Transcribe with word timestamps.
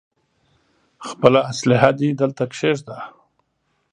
خپله 1.07 1.39
اسلاحه 1.51 1.91
دې 1.99 2.09
دلته 2.21 2.43
کېږده. 2.55 2.97